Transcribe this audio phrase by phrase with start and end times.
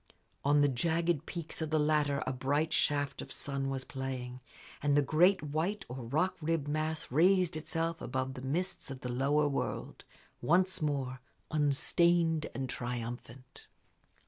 [0.43, 4.41] On the jagged peaks of the latter a bright shaft of sun was playing,
[4.81, 9.09] and the great white or rock ribbed mass raised itself above the mists of the
[9.11, 10.03] lower world,
[10.41, 11.19] once more
[11.51, 13.67] unstained and triumphant.